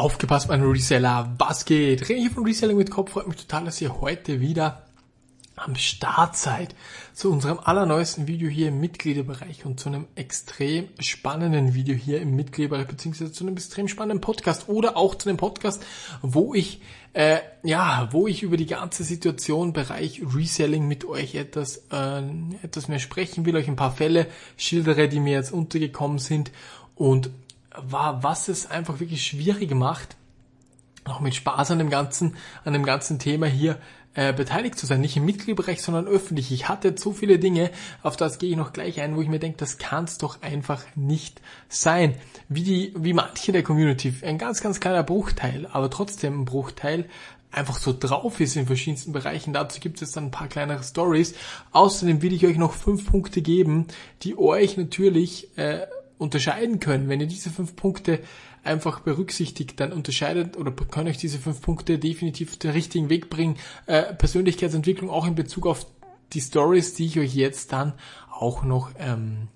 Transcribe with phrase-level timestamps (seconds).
[0.00, 2.08] Aufgepasst, mein Reseller, was geht?
[2.08, 3.10] Rede hier von Reselling mit Kopf.
[3.12, 4.86] Freut mich total, dass ihr heute wieder
[5.56, 6.74] am Start seid
[7.12, 12.34] zu unserem allerneuesten Video hier im Mitgliederbereich und zu einem extrem spannenden Video hier im
[12.34, 15.82] Mitgliederbereich, beziehungsweise zu einem extrem spannenden Podcast oder auch zu einem Podcast,
[16.22, 16.80] wo ich,
[17.12, 22.22] äh, ja, wo ich über die ganze Situation Bereich Reselling mit euch etwas, äh,
[22.62, 26.52] etwas mehr sprechen will, euch ein paar Fälle schildere, die mir jetzt untergekommen sind
[26.94, 27.28] und
[27.76, 30.16] war, was es einfach wirklich schwierig macht,
[31.04, 33.78] auch mit Spaß an dem ganzen, an dem ganzen Thema hier
[34.14, 35.00] äh, beteiligt zu sein.
[35.00, 36.52] Nicht im Mitgliederbereich, sondern öffentlich.
[36.52, 37.70] Ich hatte so viele Dinge,
[38.02, 40.42] auf das gehe ich noch gleich ein, wo ich mir denke, das kann es doch
[40.42, 42.16] einfach nicht sein.
[42.48, 47.08] Wie die, wie manche der Community, ein ganz, ganz kleiner Bruchteil, aber trotzdem ein Bruchteil,
[47.52, 49.52] einfach so drauf ist in verschiedensten Bereichen.
[49.52, 51.34] Dazu gibt es dann ein paar kleinere Stories.
[51.72, 53.86] Außerdem will ich euch noch fünf Punkte geben,
[54.22, 55.86] die euch natürlich äh,
[56.20, 57.08] unterscheiden können.
[57.08, 58.20] Wenn ihr diese fünf Punkte
[58.62, 63.56] einfach berücksichtigt, dann unterscheidet oder können euch diese fünf Punkte definitiv den richtigen Weg bringen.
[63.86, 65.86] Äh, Persönlichkeitsentwicklung auch in Bezug auf
[66.32, 67.94] die Stories, die ich euch jetzt dann
[68.30, 69.48] auch noch, ähm,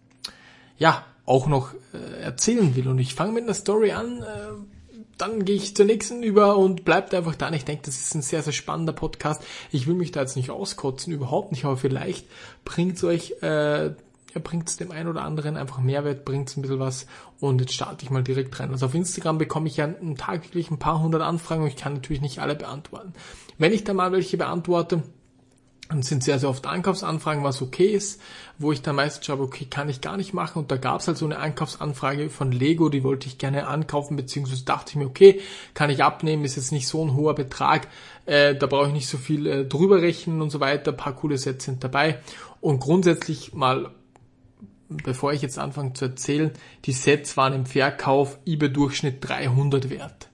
[0.79, 2.89] ja, auch noch äh, erzählen will.
[2.89, 4.23] Und ich fange mit einer Story an.
[4.23, 7.53] Äh, dann gehe ich zur nächsten über und bleibt einfach da.
[7.53, 9.43] Ich denke, das ist ein sehr, sehr spannender Podcast.
[9.71, 12.27] Ich will mich da jetzt nicht auskotzen, überhaupt nicht, aber vielleicht
[12.65, 13.95] bringt es euch äh,
[14.35, 17.07] ja, bringt es dem einen oder anderen einfach Mehrwert, bringt es ein bisschen was
[17.41, 18.71] und jetzt starte ich mal direkt rein.
[18.71, 21.77] Also auf Instagram bekomme ich ja einen Tag wirklich ein paar hundert Anfragen und ich
[21.77, 23.13] kann natürlich nicht alle beantworten.
[23.59, 25.03] Wenn ich da mal welche beantworte,
[25.89, 28.21] dann sind sehr, sehr oft Einkaufsanfragen, was okay ist,
[28.59, 30.61] wo ich dann meistens schaue, okay, kann ich gar nicht machen.
[30.61, 34.17] Und da gab es halt so eine Einkaufsanfrage von Lego, die wollte ich gerne ankaufen,
[34.17, 35.41] beziehungsweise dachte ich mir, okay,
[35.75, 37.89] kann ich abnehmen, ist jetzt nicht so ein hoher Betrag,
[38.25, 41.15] äh, da brauche ich nicht so viel äh, drüber rechnen und so weiter, ein paar
[41.15, 42.19] coole Sets sind dabei.
[42.63, 43.91] Und grundsätzlich mal
[44.89, 46.53] bevor ich jetzt anfange zu erzählen,
[46.85, 50.29] die Sets waren im Verkauf eBay-Durchschnitt 300 wert.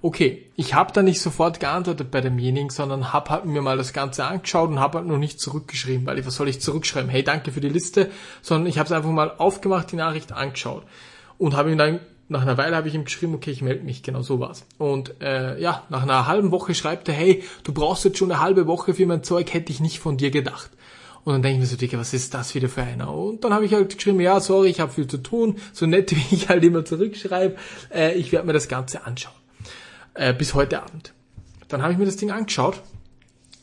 [0.00, 3.92] Okay, ich habe da nicht sofort geantwortet bei demjenigen, sondern habe halt mir mal das
[3.92, 7.10] Ganze angeschaut und habe halt noch nicht zurückgeschrieben, weil ich, was soll ich zurückschreiben?
[7.10, 10.84] Hey, danke für die Liste, sondern ich habe es einfach mal aufgemacht, die Nachricht angeschaut
[11.36, 14.02] und habe ihm dann nach einer Weile habe ich ihm geschrieben, okay, ich melde mich,
[14.02, 14.66] genau so war's.
[14.76, 18.40] Und äh, ja, nach einer halben Woche schreibt er, hey, du brauchst jetzt schon eine
[18.40, 20.70] halbe Woche für mein Zeug, hätte ich nicht von dir gedacht.
[21.28, 23.12] Und dann denke ich mir so, Digga, was ist das wieder für einer?
[23.12, 25.56] Und dann habe ich halt geschrieben, ja, sorry, ich habe viel zu tun.
[25.74, 27.54] So nett, wie ich halt immer zurückschreibe.
[27.94, 29.34] Äh, ich werde mir das Ganze anschauen.
[30.14, 31.12] Äh, bis heute Abend.
[31.68, 32.80] Dann habe ich mir das Ding angeschaut.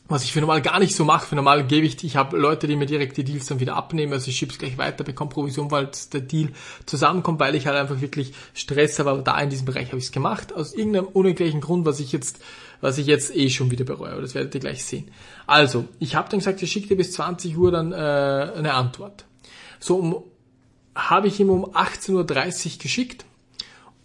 [0.08, 1.26] Was ich für normal gar nicht so mache.
[1.26, 4.12] Für normal gebe ich, ich habe Leute, die mir direkt die Deals dann wieder abnehmen.
[4.12, 6.50] Also ich schieb's gleich weiter, bekomme Provision, weil der Deal
[6.86, 9.10] zusammenkommt, weil ich halt einfach wirklich Stress habe.
[9.10, 10.54] Aber da in diesem Bereich habe ich es gemacht.
[10.54, 12.40] Aus irgendeinem unerklärlichen Grund, was ich jetzt
[12.80, 15.10] was ich jetzt eh schon wieder bereue, aber das werdet ihr gleich sehen.
[15.46, 19.24] Also, ich habe dann gesagt, ich schicke dir bis 20 Uhr dann äh, eine Antwort.
[19.80, 20.22] So um,
[20.94, 23.24] habe ich ihm um 18.30 Uhr geschickt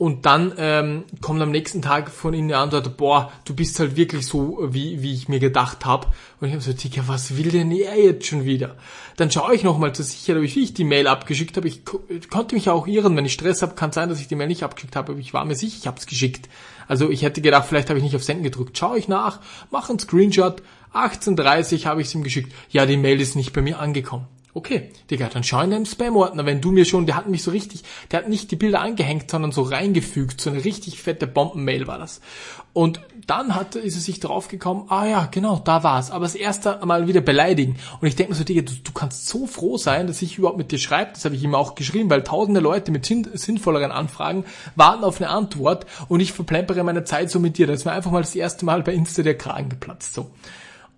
[0.02, 3.96] und dann ähm, kommt am nächsten Tag von ihnen eine Antwort, boah, du bist halt
[3.96, 6.08] wirklich so, wie, wie ich mir gedacht habe.
[6.40, 8.78] Und ich habe so, Digga, was will denn er jetzt schon wieder?
[9.18, 11.68] Dann schaue ich nochmal zur Sicherheit, ich, wie ich die Mail abgeschickt habe.
[11.68, 11.82] Ich
[12.32, 14.64] konnte mich auch irren, wenn ich Stress habe, kann sein, dass ich die Mail nicht
[14.64, 16.50] abgeschickt habe, aber ich war mir sicher, ich habe es geschickt.
[16.88, 18.80] Also ich hätte gedacht, vielleicht habe ich nicht auf Senden gedrückt.
[18.80, 19.40] Schaue ich nach,
[19.70, 20.64] mache einen Screenshot,
[20.96, 22.52] 18.30 habe ich es ihm geschickt.
[22.72, 24.26] Ja, die Mail ist nicht bei mir angekommen.
[24.54, 27.52] Okay, Digga, dann schau in deinem Spam-Ordner, wenn du mir schon, der hat mich so
[27.52, 31.88] richtig, der hat nicht die Bilder angehängt, sondern so reingefügt, so eine richtig fette Bombenmail
[31.88, 32.20] war das.
[32.74, 36.12] Und dann hat, ist es sich drauf gekommen, ah ja, genau, da war's.
[36.12, 37.78] Aber das erste Mal wieder beleidigen.
[38.02, 40.58] Und ich denke mir so, Digga, du, du kannst so froh sein, dass ich überhaupt
[40.58, 43.92] mit dir schreibe, das habe ich ihm auch geschrieben, weil tausende Leute mit sinn, sinnvolleren
[43.92, 44.44] Anfragen
[44.76, 47.68] warten auf eine Antwort und ich verplempere meine Zeit so mit dir.
[47.68, 50.30] Das ist mir einfach mal das erste Mal bei Insta der Kragen geplatzt, so.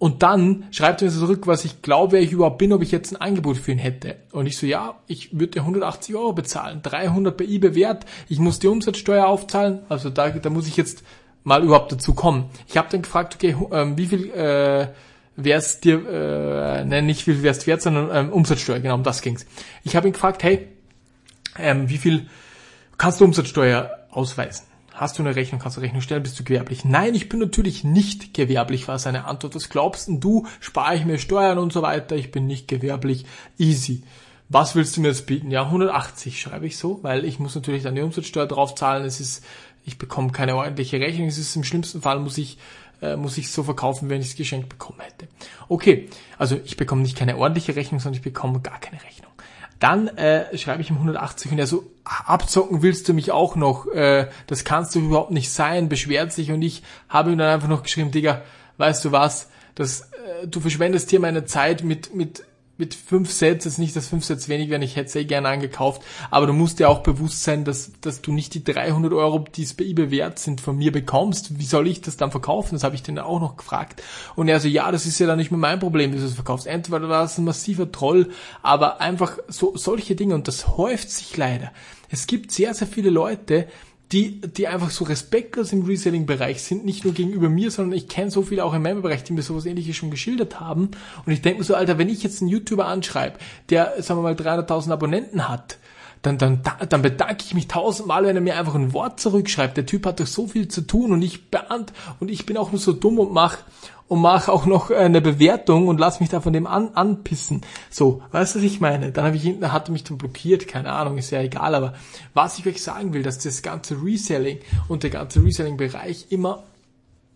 [0.04, 2.82] Und dann schreibt er mir so zurück, was ich glaube, wer ich überhaupt bin, ob
[2.82, 4.18] ich jetzt ein Angebot für ihn hätte.
[4.34, 8.38] Und ich so, ja, ich würde dir 180 Euro bezahlen, 300 bei eBay wert, ich
[8.38, 11.06] muss die Umsatzsteuer aufzahlen, also da, da muss ich jetzt
[11.46, 12.50] mal überhaupt dazu kommen.
[12.68, 14.90] Ich habe dann gefragt, okay, ähm, wie viel äh,
[15.38, 19.22] wär's dir, äh, ne, nicht wie viel wär's wert, sondern ähm, Umsatzsteuer, genau, um das
[19.22, 19.46] ging's.
[19.86, 20.68] Ich habe ihn gefragt, hey,
[21.58, 22.28] ähm, wie viel
[22.98, 24.66] kannst du Umsatzsteuer ausweisen?
[24.94, 26.86] Hast du eine Rechnung, kannst du Rechnung stellen, bist du gewerblich?
[26.86, 29.56] Nein, ich bin natürlich nicht gewerblich, war seine Antwort.
[29.56, 30.46] Was glaubst denn du?
[30.60, 32.16] Spare ich mir Steuern und so weiter?
[32.16, 33.26] Ich bin nicht gewerblich.
[33.58, 34.04] Easy.
[34.50, 35.50] Was willst du mir jetzt bieten?
[35.50, 39.04] Ja, 180 schreibe ich so, weil ich muss natürlich dann die Umsatzsteuer drauf zahlen.
[39.04, 39.44] Es ist,
[39.84, 41.28] ich bekomme keine ordentliche Rechnung.
[41.28, 42.60] Es ist im schlimmsten Fall muss ich
[43.02, 45.28] äh, muss ich so verkaufen, wenn ich es geschenkt bekommen hätte.
[45.68, 49.33] Okay, also ich bekomme nicht keine ordentliche Rechnung, sondern ich bekomme gar keine Rechnung.
[49.84, 53.86] Dann äh, schreibe ich ihm 180 und er so, abzocken willst du mich auch noch,
[53.88, 56.54] äh, das kannst du überhaupt nicht sein, beschwert sich.
[56.54, 58.44] Und ich habe ihm dann einfach noch geschrieben, Digga,
[58.78, 62.46] weißt du was, das, äh, du verschwendest hier meine Zeit mit, mit
[62.78, 65.50] mit fünf Sets ist nicht, dass fünf Sets wenig wären, ich hätte es eh gerne
[65.50, 69.40] angekauft, aber du musst dir auch bewusst sein, dass, dass du nicht die 300 Euro,
[69.40, 71.60] die es bei eBay wert sind, von mir bekommst.
[71.60, 72.74] Wie soll ich das dann verkaufen?
[72.74, 74.02] Das habe ich den auch noch gefragt.
[74.36, 76.34] Und er so, ja, das ist ja dann nicht mehr mein Problem, wie du es
[76.34, 76.66] verkaufst.
[76.66, 78.32] Entweder war das ein massiver Troll,
[78.64, 81.72] aber einfach so, solche Dinge und das häuft sich leider.
[82.10, 83.68] Es gibt sehr, sehr viele Leute,
[84.14, 88.30] die, die einfach so respektlos im Reselling-Bereich sind, nicht nur gegenüber mir, sondern ich kenne
[88.30, 90.92] so viele auch im Member-Bereich, die mir sowas ähnliches schon geschildert haben.
[91.26, 93.40] Und ich denke mir so, Alter, wenn ich jetzt einen YouTuber anschreibe,
[93.70, 95.80] der, sagen wir mal, 300.000 Abonnenten hat,
[96.24, 99.78] dann, dann, dann bedanke ich mich tausendmal, wenn er mir einfach ein Wort zurückschreibt.
[99.78, 102.72] Der Typ hat doch so viel zu tun und ich beant und ich bin auch
[102.72, 103.58] nur so dumm und mach
[104.08, 107.62] und mach auch noch eine Bewertung und lass mich da von dem an, anpissen.
[107.90, 109.12] So, weißt du, was ich meine?
[109.12, 111.94] Dann habe ich hinten, hatte mich dann blockiert, keine Ahnung, ist ja egal, aber
[112.34, 116.64] was ich euch sagen will, dass das ganze Reselling und der ganze Reselling-Bereich immer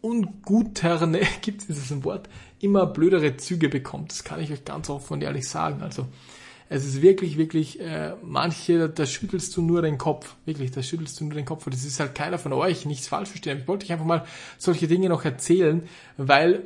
[0.01, 2.29] unguterne, gibt es dieses Wort,
[2.61, 4.11] immer blödere Züge bekommt.
[4.11, 5.81] Das kann ich euch ganz offen und ehrlich sagen.
[5.81, 6.07] Also
[6.69, 10.35] es ist wirklich, wirklich, äh, manche, da schüttelst du nur den Kopf.
[10.45, 11.65] Wirklich, da schüttelst du nur den Kopf.
[11.65, 13.59] Und das ist halt keiner von euch, nichts falsch verstehen.
[13.59, 14.25] Ich wollte euch einfach mal
[14.57, 15.87] solche Dinge noch erzählen,
[16.17, 16.63] weil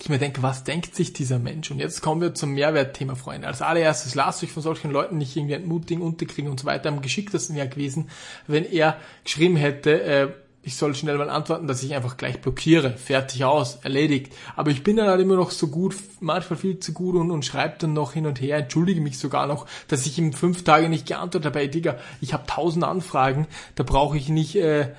[0.00, 1.70] ich mir denke, was denkt sich dieser Mensch?
[1.70, 3.46] Und jetzt kommen wir zum Mehrwertthema, Freunde.
[3.46, 6.88] Als allererstes lasst euch von solchen Leuten nicht irgendwie entmutigen, unterkriegen und so weiter.
[6.88, 8.10] Am geschicktesten wäre gewesen,
[8.46, 10.28] wenn er geschrieben hätte, äh,
[10.68, 12.90] ich soll schnell mal antworten, dass ich einfach gleich blockiere.
[12.90, 14.34] Fertig aus, erledigt.
[14.54, 17.44] Aber ich bin dann halt immer noch so gut, manchmal viel zu gut und, und
[17.44, 20.90] schreibe dann noch hin und her, entschuldige mich sogar noch, dass ich ihm fünf Tage
[20.90, 21.60] nicht geantwortet habe.
[21.60, 24.92] Hey, Digga, ich habe tausend Anfragen, da brauche ich nicht, äh,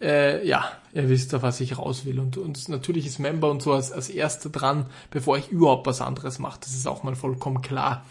[0.00, 2.20] äh, ja, ihr wisst auf was ich raus will.
[2.20, 6.00] Und, und natürlich ist Member und so als, als erster dran, bevor ich überhaupt was
[6.00, 6.60] anderes mache.
[6.60, 8.06] Das ist auch mal vollkommen klar.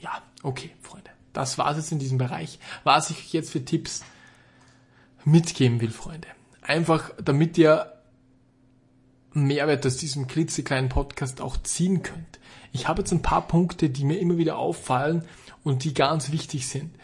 [0.00, 1.10] Ja, okay, Freunde.
[1.34, 2.58] Das war's jetzt in diesem Bereich.
[2.84, 4.02] Was ich jetzt für Tipps
[5.24, 6.28] mitgeben will, Freunde.
[6.62, 7.92] Einfach, damit ihr
[9.32, 12.38] Mehrwert aus diesem klitzekleinen Podcast auch ziehen könnt.
[12.72, 15.24] Ich habe jetzt ein paar Punkte, die mir immer wieder auffallen
[15.62, 16.94] und die ganz wichtig sind.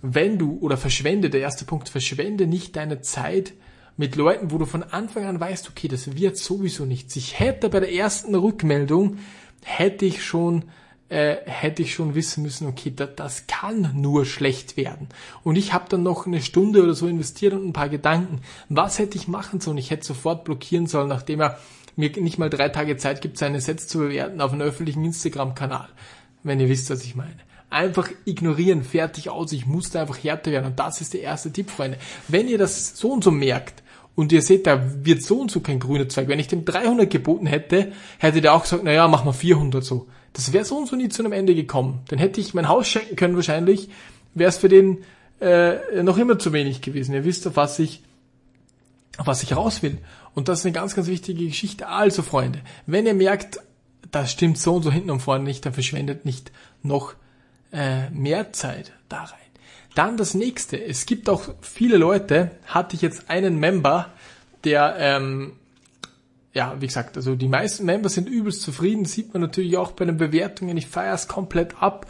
[0.00, 3.54] Wenn du oder verschwende, der erste Punkt, verschwende nicht deine Zeit
[3.96, 7.16] mit Leuten, wo du von Anfang an weißt, okay, das wird sowieso nichts.
[7.16, 9.18] Ich hätte bei der ersten Rückmeldung,
[9.62, 10.64] hätte ich schon
[11.08, 15.08] äh, hätte ich schon wissen müssen, okay, da, das kann nur schlecht werden.
[15.42, 18.40] Und ich habe dann noch eine Stunde oder so investiert und ein paar Gedanken.
[18.68, 19.78] Was hätte ich machen sollen?
[19.78, 21.58] Ich hätte sofort blockieren sollen, nachdem er
[21.96, 25.88] mir nicht mal drei Tage Zeit gibt, seine Sets zu bewerten auf einem öffentlichen Instagram-Kanal.
[26.42, 27.36] Wenn ihr wisst, was ich meine.
[27.70, 29.52] Einfach ignorieren, fertig aus.
[29.52, 30.66] Ich musste einfach härter werden.
[30.66, 31.98] Und das ist der erste Tipp, Freunde.
[32.28, 33.82] Wenn ihr das so und so merkt,
[34.16, 36.28] und ihr seht, da wird so und so kein grüner Zweig.
[36.28, 40.06] Wenn ich dem 300 geboten hätte, hätte der auch gesagt, naja, mach mal 400 so.
[40.34, 42.02] Das wäre so und so nie zu einem Ende gekommen.
[42.08, 43.88] Dann hätte ich mein Haus schenken können wahrscheinlich,
[44.34, 45.04] wäre es für den
[45.40, 47.14] äh, noch immer zu wenig gewesen.
[47.14, 48.02] Ihr wisst, auf was ich
[49.16, 49.98] auf was ich raus will.
[50.34, 51.86] Und das ist eine ganz, ganz wichtige Geschichte.
[51.86, 53.60] Also, Freunde, wenn ihr merkt,
[54.10, 56.50] das stimmt so und so hinten und vorne nicht, dann verschwendet nicht
[56.82, 57.14] noch
[57.72, 59.38] äh, mehr Zeit da rein.
[59.94, 60.82] Dann das nächste.
[60.82, 64.12] Es gibt auch viele Leute, hatte ich jetzt einen Member,
[64.64, 65.52] der ähm,
[66.54, 70.04] ja, wie gesagt, also die meisten Member sind übelst zufrieden, sieht man natürlich auch bei
[70.04, 72.06] den Bewertungen, ich feiere es komplett ab.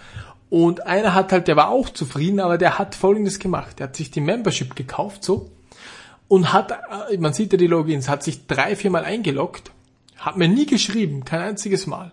[0.50, 3.78] Und einer hat halt, der war auch zufrieden, aber der hat folgendes gemacht.
[3.78, 5.50] Der hat sich die Membership gekauft, so,
[6.28, 6.72] und hat,
[7.10, 9.72] äh, man sieht ja die Logins, hat sich drei, viermal eingeloggt,
[10.16, 12.12] hat mir nie geschrieben, kein einziges Mal.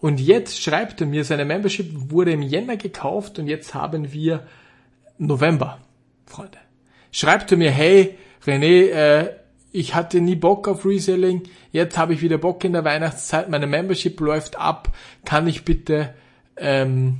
[0.00, 4.46] Und jetzt schreibt er mir, seine Membership wurde im Jänner gekauft und jetzt haben wir
[5.18, 5.78] November,
[6.26, 6.58] Freunde.
[7.10, 9.30] Schreibt er mir, hey, René, äh,
[9.74, 13.66] ich hatte nie Bock auf Reselling, jetzt habe ich wieder Bock in der Weihnachtszeit, meine
[13.66, 14.88] Membership läuft ab,
[15.24, 16.14] kann ich bitte
[16.56, 17.16] ähm,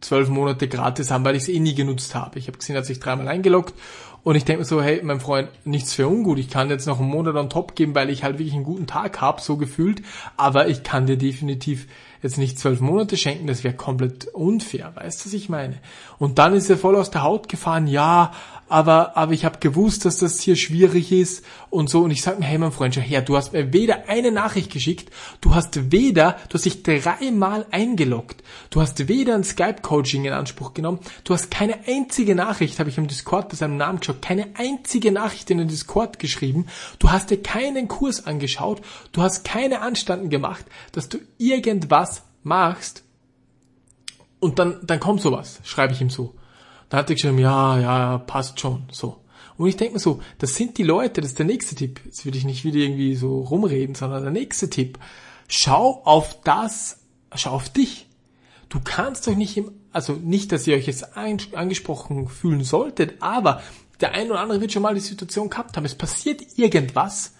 [0.00, 2.38] zwölf Monate gratis haben, weil ich es eh nie genutzt habe.
[2.38, 3.74] Ich habe gesehen, er hat sich dreimal eingeloggt
[4.22, 6.38] und ich denke mir so, hey, mein Freund, nichts für ungut.
[6.38, 8.86] Ich kann jetzt noch einen Monat on top geben, weil ich halt wirklich einen guten
[8.86, 10.02] Tag habe, so gefühlt.
[10.36, 11.86] Aber ich kann dir definitiv
[12.22, 15.78] jetzt nicht zwölf Monate schenken, das wäre komplett unfair, weißt du, was ich meine?
[16.18, 18.32] Und dann ist er voll aus der Haut gefahren, ja,
[18.68, 22.02] aber, aber ich habe gewusst, dass das hier schwierig ist und so.
[22.02, 24.70] Und ich sag mir, hey mein Freund, schau her, du hast mir weder eine Nachricht
[24.70, 25.10] geschickt,
[25.40, 30.74] du hast weder, du hast dich dreimal eingeloggt, du hast weder ein Skype-Coaching in Anspruch
[30.74, 34.48] genommen, du hast keine einzige Nachricht, habe ich im Discord bei seinem Namen geschaut, keine
[34.54, 36.66] einzige Nachricht in den Discord geschrieben,
[36.98, 38.80] du hast dir keinen Kurs angeschaut,
[39.12, 43.04] du hast keine Anstanden gemacht, dass du irgendwas machst
[44.40, 46.34] und dann, dann kommt sowas, schreibe ich ihm so.
[46.88, 49.20] Da hat er geschrieben, ja, ja, passt schon, so.
[49.56, 52.00] Und ich denke mir so, das sind die Leute, das ist der nächste Tipp.
[52.06, 54.98] Jetzt würde ich nicht wieder irgendwie so rumreden, sondern der nächste Tipp.
[55.48, 57.00] Schau auf das,
[57.34, 58.06] schau auf dich.
[58.70, 63.60] Du kannst doch nicht im, also nicht, dass ihr euch jetzt angesprochen fühlen solltet, aber
[64.00, 65.84] der ein oder andere wird schon mal die Situation gehabt haben.
[65.84, 67.34] Es passiert irgendwas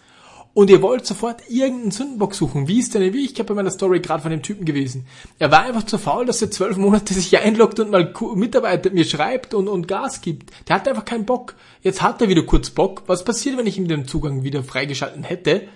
[0.52, 2.66] und ihr wollt sofort irgendeinen Sündenbock suchen.
[2.66, 5.06] Wie ist denn in Wirklichkeit bei meiner Story gerade von dem Typen gewesen?
[5.38, 9.04] Er war einfach zu faul, dass er zwölf Monate sich einloggt und mal Mitarbeiter mir
[9.04, 10.50] schreibt und, und Gas gibt.
[10.68, 11.54] Der hat einfach keinen Bock.
[11.82, 13.04] Jetzt hat er wieder kurz Bock.
[13.06, 15.68] Was passiert, wenn ich ihm den Zugang wieder freigeschalten hätte?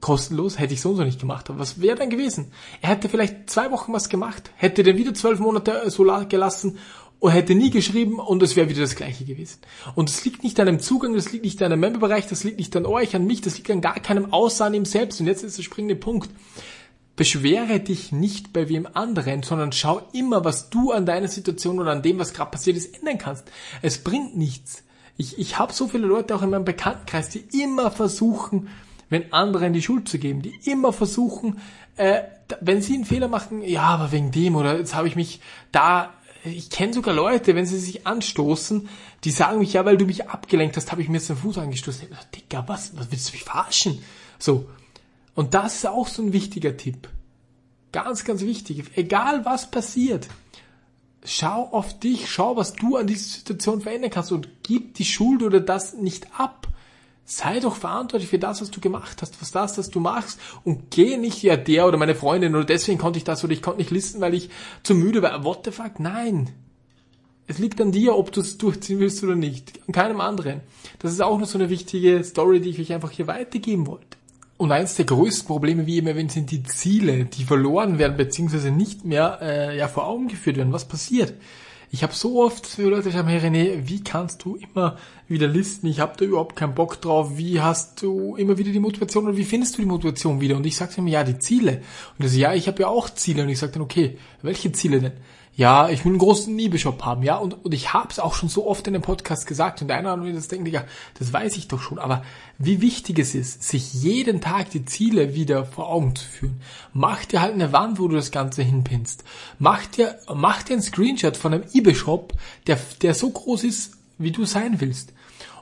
[0.00, 1.48] Kostenlos hätte ich so und so nicht gemacht.
[1.48, 2.52] Aber was wäre dann gewesen?
[2.82, 6.78] Er hätte vielleicht zwei Wochen was gemacht, hätte dann wieder zwölf Monate so gelassen
[7.18, 9.60] und hätte nie geschrieben und es wäre wieder das gleiche gewesen.
[9.94, 12.58] Und es liegt nicht an dem Zugang, das liegt nicht an dem Memberbereich, das liegt
[12.58, 15.20] nicht an euch, an mich, das liegt an gar keinem außer an ihm selbst.
[15.20, 16.30] Und jetzt ist der springende Punkt.
[17.16, 21.92] Beschwere dich nicht bei wem anderen, sondern schau immer, was du an deiner Situation oder
[21.92, 23.50] an dem, was gerade passiert ist, ändern kannst.
[23.80, 24.82] Es bringt nichts.
[25.16, 28.68] Ich, ich habe so viele Leute auch in meinem Bekanntenkreis, die immer versuchen,
[29.08, 31.60] wenn anderen die Schuld zu geben, die immer versuchen,
[31.96, 32.22] äh,
[32.60, 35.40] wenn sie einen Fehler machen, ja, aber wegen dem oder jetzt habe ich mich
[35.72, 36.12] da
[36.46, 38.88] ich kenne sogar Leute, wenn sie sich anstoßen,
[39.24, 41.58] die sagen mich, ja, weil du mich abgelenkt hast, habe ich mir jetzt den Fuß
[41.58, 42.08] angestoßen.
[42.10, 44.02] Ich Digga, was, was willst du mich verarschen?
[44.38, 44.68] So.
[45.34, 47.08] Und das ist auch so ein wichtiger Tipp.
[47.92, 48.84] Ganz, ganz wichtig.
[48.94, 50.28] Egal was passiert,
[51.24, 55.42] schau auf dich, schau, was du an dieser Situation verändern kannst und gib die Schuld
[55.42, 56.68] oder das nicht ab
[57.26, 60.90] sei doch verantwortlich für das, was du gemacht hast, was das, was du machst und
[60.90, 63.80] geh nicht, ja, der oder meine Freundin oder deswegen konnte ich das oder ich konnte
[63.80, 64.48] nicht listen, weil ich
[64.84, 65.44] zu müde war.
[65.44, 65.98] What the fuck?
[65.98, 66.50] Nein.
[67.48, 69.80] Es liegt an dir, ob du es durchziehen willst oder nicht.
[69.86, 70.60] An keinem anderen.
[71.00, 74.16] Das ist auch noch so eine wichtige Story, die ich euch einfach hier weitergeben wollte.
[74.56, 78.70] Und eines der größten Probleme, wie immer, wenn sind die Ziele, die verloren werden, beziehungsweise
[78.70, 80.72] nicht mehr äh, ja, vor Augen geführt werden.
[80.72, 81.34] Was passiert?
[81.90, 84.96] Ich habe so oft für Leute sagen, hey René, wie kannst du immer
[85.28, 85.86] wieder listen?
[85.86, 87.38] Ich habe da überhaupt keinen Bock drauf.
[87.38, 90.56] Wie hast du immer wieder die Motivation oder wie findest du die Motivation wieder?
[90.56, 91.82] Und ich sage immer, ja, die Ziele.
[92.18, 93.44] Und er so, ja, ich habe ja auch Ziele.
[93.44, 95.12] Und ich sage dann, okay, welche Ziele denn?
[95.56, 98.50] Ja, ich will einen großen Liebeshop haben, ja, und, und ich habe es auch schon
[98.50, 100.84] so oft in dem Podcast gesagt und der eine oder andere das denkt, ja,
[101.18, 102.22] das weiß ich doch schon, aber
[102.58, 106.60] wie wichtig es ist, sich jeden Tag die Ziele wieder vor Augen zu führen.
[106.92, 109.24] Mach dir halt eine Wand, wo du das Ganze hinpinst.
[109.58, 112.34] Mach dir, mach dir einen Screenshot von einem eBay-Shop,
[112.66, 115.12] der, der so groß ist, wie du sein willst.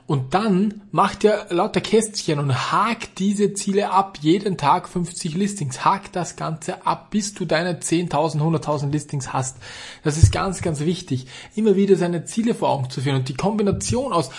[0.07, 4.19] Und dann macht ihr lauter Kästchen und hakt diese Ziele ab.
[4.21, 5.83] Jeden Tag 50 Listings.
[5.83, 9.57] Hakt das Ganze ab, bis du deine 10.000, 100.000 Listings hast.
[10.03, 11.25] Das ist ganz, ganz wichtig.
[11.55, 13.15] Immer wieder seine Ziele vor Augen zu führen.
[13.15, 14.29] Und die Kombination aus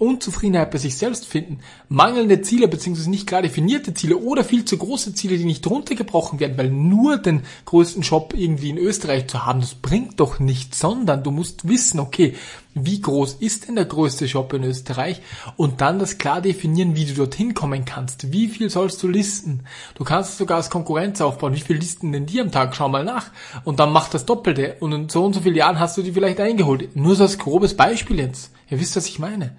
[0.00, 3.08] Unzufriedenheit bei sich selbst finden, mangelnde Ziele bzw.
[3.08, 7.18] nicht klar definierte Ziele oder viel zu große Ziele, die nicht runtergebrochen werden, weil nur
[7.18, 11.68] den größten Shop irgendwie in Österreich zu haben, das bringt doch nichts, sondern du musst
[11.68, 12.34] wissen, okay,
[12.74, 15.20] wie groß ist denn der größte Shop in Österreich
[15.56, 18.32] und dann das klar definieren, wie du dorthin kommen kannst.
[18.32, 19.64] Wie viel sollst du listen?
[19.94, 21.54] Du kannst sogar als Konkurrenz aufbauen.
[21.54, 22.76] Wie viel listen denn die am Tag?
[22.76, 23.30] Schau mal nach.
[23.64, 24.76] Und dann mach das Doppelte.
[24.78, 26.94] Und in so und so vielen Jahren hast du die vielleicht eingeholt.
[26.94, 28.52] Nur so als grobes Beispiel jetzt.
[28.70, 29.56] Ihr wisst, was ich meine.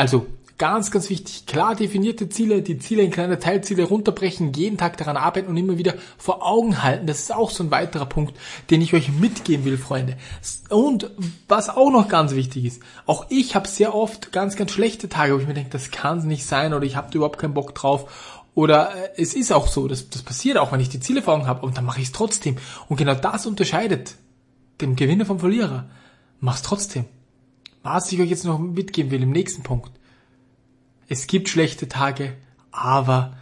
[0.00, 0.26] Also
[0.56, 5.18] ganz, ganz wichtig, klar definierte Ziele, die Ziele in kleine Teilziele runterbrechen, jeden Tag daran
[5.18, 7.06] arbeiten und immer wieder vor Augen halten.
[7.06, 8.34] Das ist auch so ein weiterer Punkt,
[8.70, 10.16] den ich euch mitgeben will, Freunde.
[10.70, 11.10] Und
[11.48, 15.34] was auch noch ganz wichtig ist, auch ich habe sehr oft ganz, ganz schlechte Tage,
[15.34, 18.42] wo ich mir denke, das kann nicht sein oder ich habe überhaupt keinen Bock drauf.
[18.54, 21.34] Oder äh, es ist auch so, das, das passiert auch, wenn ich die Ziele vor
[21.34, 22.56] Augen habe und dann mache ich es trotzdem.
[22.88, 24.14] Und genau das unterscheidet
[24.80, 25.90] den Gewinner vom Verlierer.
[26.40, 27.04] Mach's trotzdem.
[27.82, 29.90] Was ich euch jetzt noch mitgeben will im nächsten Punkt.
[31.08, 32.36] Es gibt schlechte Tage,
[32.70, 33.36] aber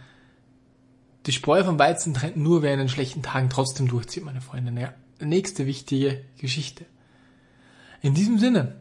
[1.25, 4.79] die Spreu vom Weizen trennt nur, wer in den schlechten Tagen trotzdem durchzieht, meine Freunde.
[4.79, 6.85] Ja, nächste wichtige Geschichte.
[8.01, 8.77] In diesem Sinne,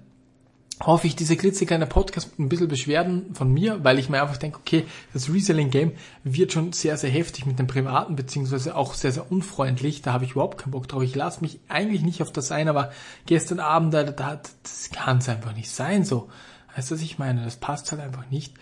[0.85, 4.59] hoffe ich, dieser klitzekleine Podcast ein bisschen Beschwerden von mir, weil ich mir einfach denke,
[4.59, 5.93] okay, das Reselling-Game
[6.25, 10.03] wird schon sehr, sehr heftig mit dem Privaten, beziehungsweise auch sehr, sehr unfreundlich.
[10.03, 11.03] Da habe ich überhaupt keinen Bock drauf.
[11.03, 12.93] Ich lasse mich eigentlich nicht auf das ein, aber
[13.27, 16.29] gestern Abend, da, da das kann es einfach nicht sein so.
[16.77, 17.45] Weißt du, was ich meine?
[17.45, 18.55] Das passt halt einfach nicht.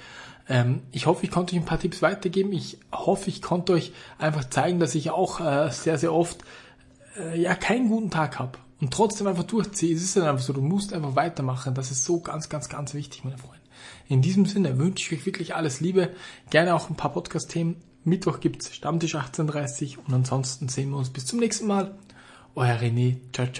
[0.49, 2.53] Ähm, ich hoffe, ich konnte euch ein paar Tipps weitergeben.
[2.53, 6.39] Ich hoffe, ich konnte euch einfach zeigen, dass ich auch äh, sehr, sehr oft
[7.19, 9.97] äh, ja keinen guten Tag habe und trotzdem einfach durchziehen.
[9.97, 11.75] Es ist dann einfach so, du musst einfach weitermachen.
[11.75, 13.57] Das ist so ganz, ganz, ganz wichtig, meine Freunde.
[14.09, 16.11] In diesem Sinne wünsche ich euch wirklich alles Liebe.
[16.51, 17.77] Gerne auch ein paar Podcast-Themen.
[18.05, 21.99] Mittwoch gibt's Stammtisch 18.30 und ansonsten sehen wir uns bis zum nächsten Mal.
[22.55, 23.17] Euer René.
[23.33, 23.55] Ciao, ciao.